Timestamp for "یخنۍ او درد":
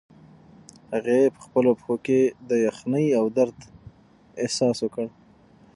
2.67-3.57